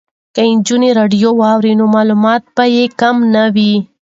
[0.35, 3.73] که نجونې راډیو واوري نو معلومات به یې کم نه وي.